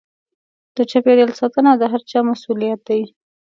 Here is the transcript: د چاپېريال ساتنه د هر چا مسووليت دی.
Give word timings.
د 0.75 0.77
چاپېريال 0.91 1.31
ساتنه 1.39 1.71
د 1.77 1.83
هر 1.91 2.01
چا 2.09 2.19
مسووليت 2.29 2.79
دی. 2.89 3.01